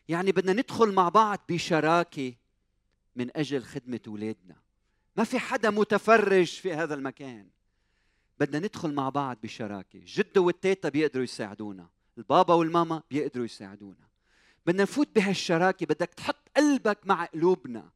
[0.10, 2.34] يعني بدنا ندخل مع بعض بشراكة
[3.16, 4.56] من أجل خدمة أولادنا.
[5.18, 7.50] ما في حدا متفرج في هذا المكان.
[8.40, 10.02] بدنا ندخل مع بعض بشراكة.
[10.06, 11.90] جدو والتيتا بيقدروا يساعدونا.
[12.18, 14.10] البابا والماما بيقدروا يساعدونا.
[14.66, 15.86] بدنا نفوت بهالشراكة.
[15.86, 17.90] بدك تحط قلبك مع قلوبنا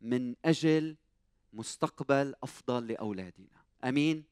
[0.00, 0.96] من أجل
[1.52, 3.62] مستقبل أفضل لأولادنا.
[3.84, 4.24] آمين؟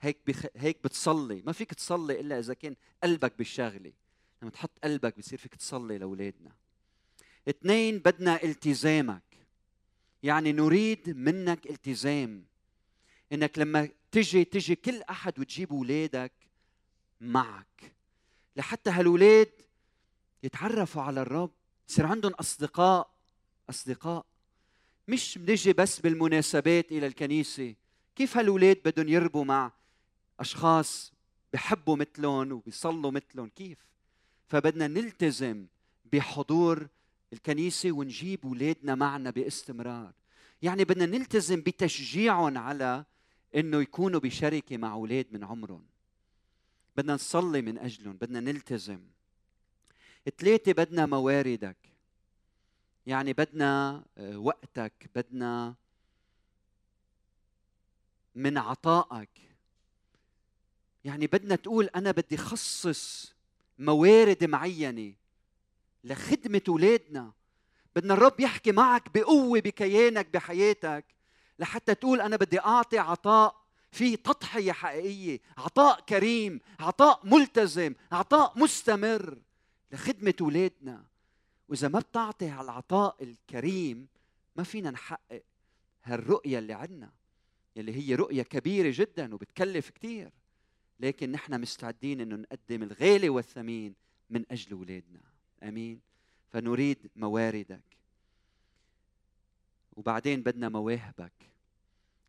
[0.00, 0.46] هيك بخ...
[0.56, 1.42] هيك بتصلي.
[1.46, 3.92] ما فيك تصلي إلا إذا كان قلبك بالشغله
[4.42, 6.50] لما تحط قلبك بصير فيك تصلي لأولادنا.
[7.48, 9.22] اثنين بدنا التزامك.
[10.22, 12.44] يعني نريد منك التزام.
[13.32, 16.32] إنك لما تجي تجي كل أحد وتجيب أولادك
[17.20, 17.92] معك.
[18.56, 19.52] لحتى هالولاد
[20.42, 21.50] يتعرفوا على الرب
[21.88, 23.10] يصير عندهم أصدقاء
[23.70, 24.26] أصدقاء.
[25.08, 27.74] مش بنجي بس بالمناسبات إلى الكنيسة.
[28.16, 29.72] كيف هالولاد بدهم يربوا مع
[30.40, 31.12] أشخاص
[31.52, 33.78] بحبوا مثلهم وبيصلوا مثلهم؟ كيف؟
[34.50, 35.66] فبدنا نلتزم
[36.12, 36.88] بحضور
[37.32, 40.12] الكنيسة ونجيب اولادنا معنا باستمرار.
[40.62, 43.04] يعني بدنا نلتزم بتشجيعهم على
[43.54, 45.86] إنه يكونوا بشركة مع أولاد من عمرهم.
[46.96, 49.00] بدنا نصلي من أجلهم بدنا نلتزم.
[50.38, 51.76] ثلاثة بدنا مواردك.
[53.06, 55.74] يعني بدنا آه، وقتك بدنا
[58.34, 59.28] من عطائك.
[61.04, 63.34] يعني بدنا تقول أنا بدي خصص
[63.80, 65.14] موارد معينة
[66.04, 67.32] لخدمة أولادنا.
[67.96, 71.04] بدنا الرب يحكي معك بقوة بكيانك بحياتك
[71.58, 79.38] لحتى تقول أنا بدي أعطي عطاء في تضحية حقيقية عطاء كريم عطاء ملتزم عطاء مستمر
[79.92, 81.04] لخدمة أولادنا.
[81.68, 84.08] وإذا ما بتعطي هالعطاء الكريم
[84.56, 85.42] ما فينا نحقق
[86.04, 87.10] هالرؤية اللي عندنا
[87.76, 90.30] اللي هي رؤية كبيرة جدا وبتكلف كثير
[91.00, 93.94] لكن نحن مستعدين إنه نقدم الغالي والثمين
[94.30, 95.20] من أجل اولادنا
[95.62, 96.00] آمين.
[96.48, 97.80] فنريد مواردك.
[99.96, 101.32] وبعدين بدنا مواهبك.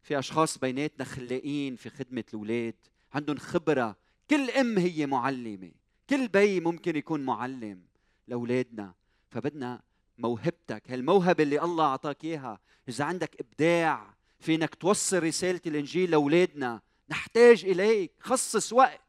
[0.04, 2.76] في أشخاص بيناتنا خلاقين في خدمة الاولاد
[3.14, 3.96] عندهم خبرة.
[4.30, 5.72] كل أم هي معلمة.
[6.10, 7.82] كل بي ممكن يكون معلم
[8.28, 8.94] لأولادنا.
[9.30, 9.82] فبدنا
[10.18, 10.92] موهبتك.
[10.92, 12.60] هالموهبة اللي الله أعطاك إياها.
[12.90, 16.82] إذا عندك إبداع فينك توصل رسالة الإنجيل لأولادنا
[17.12, 18.12] نحتاج إليك.
[18.20, 19.02] خصص وقت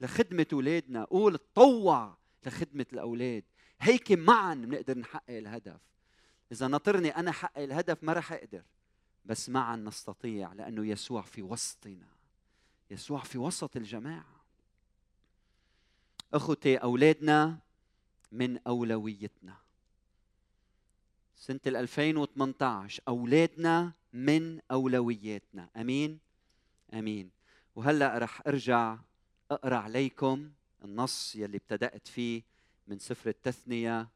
[0.00, 2.16] لخدمة اولادنا قول تطوع
[2.46, 3.44] لخدمة الأولاد.
[3.80, 5.80] هيك معا بنقدر نحقق الهدف.
[6.52, 8.62] إذا ناطرني أنا حقق الهدف ما رح أقدر.
[9.24, 12.08] بس معا نستطيع لأنه يسوع في وسطنا.
[12.90, 14.42] يسوع في وسط الجماعة.
[16.34, 17.58] أخوتي أولادنا
[18.32, 19.56] من أولويتنا.
[21.36, 25.68] سنة 2018 أولادنا من أولوياتنا.
[25.76, 26.31] أمين؟
[26.92, 27.30] آمين.
[27.76, 28.98] وهلأ رح أرجع
[29.50, 30.50] أقرأ عليكم
[30.84, 32.42] النص يلي ابتدأت فيه
[32.86, 34.08] من سفر التثنية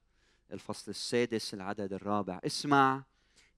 [0.52, 2.40] الفصل السادس العدد الرابع.
[2.46, 3.04] اسمع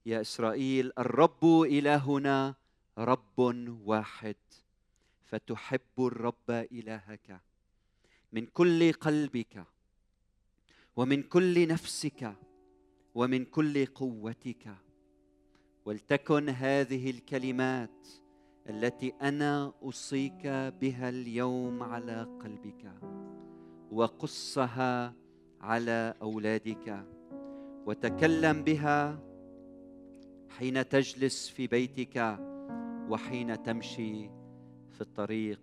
[0.05, 2.55] يا إسرائيل الرب إلهنا
[2.97, 3.39] رب
[3.85, 4.35] واحد
[5.25, 7.41] فتحب الرب إلهك
[8.31, 9.65] من كل قلبك
[10.95, 12.35] ومن كل نفسك
[13.15, 14.75] ومن كل قوتك
[15.85, 18.07] ولتكن هذه الكلمات
[18.69, 20.47] التي أنا أوصيك
[20.81, 22.91] بها اليوم على قلبك
[23.91, 25.13] وقصها
[25.61, 27.05] على أولادك
[27.85, 29.19] وتكلم بها
[30.49, 32.39] حين تجلس في بيتك
[33.09, 34.29] وحين تمشي
[34.91, 35.61] في الطريق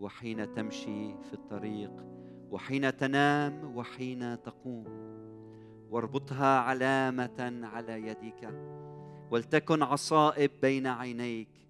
[0.00, 2.04] وحين تمشي في الطريق
[2.50, 4.84] وحين تنام وحين تقوم
[5.90, 8.54] واربطها علامة على يدك
[9.30, 11.65] ولتكن عصائب بين عينيك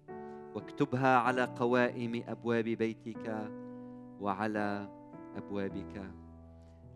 [0.57, 3.49] واكتبها على قوائم أبواب بيتك
[4.21, 4.89] وعلى
[5.37, 6.11] أبوابك.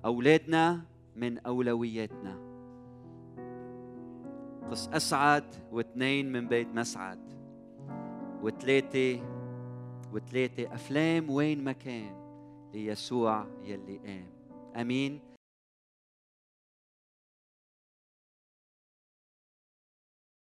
[0.05, 0.81] أولادنا
[1.15, 2.35] من أولوياتنا.
[4.71, 7.19] قص أسعد واثنين من بيت مسعد.
[8.41, 9.21] وثلاثة
[10.13, 12.13] وثلاثة أفلام وين ما كان
[12.73, 14.27] ليسوع يلي قام.
[14.75, 15.30] آمين.